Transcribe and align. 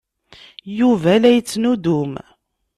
Yuba 0.77 1.13
la 1.21 1.29
yettnuddum. 1.35 2.11